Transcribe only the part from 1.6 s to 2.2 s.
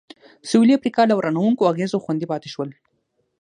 اغېزو